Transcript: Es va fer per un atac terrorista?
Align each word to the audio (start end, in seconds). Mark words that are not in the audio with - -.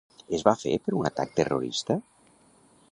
Es 0.37 0.43
va 0.47 0.53
fer 0.61 0.71
per 0.87 0.95
un 1.01 1.11
atac 1.11 1.37
terrorista? 1.41 1.99